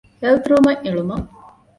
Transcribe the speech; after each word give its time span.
ހެލްތުރޫމެއް 0.21 0.83
އެޅުމަށް 0.83 1.27